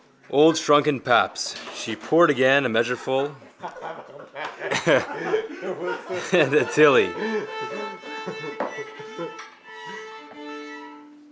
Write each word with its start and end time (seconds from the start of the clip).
Old 0.31 0.57
shrunken 0.57 0.99
paps. 0.99 1.55
She 1.75 1.95
poured 1.95 2.31
again 2.31 2.65
a 2.65 2.69
measureful 2.69 3.35
and 6.33 6.53
a 6.55 6.65
tilly. 6.65 7.11